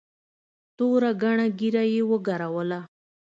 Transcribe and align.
توره 0.77 1.11
گڼه 1.21 1.45
ږيره 1.59 1.83
يې 1.93 2.01
وګروله. 2.11 2.79